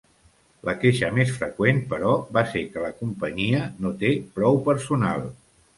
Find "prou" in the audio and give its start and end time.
4.41-4.63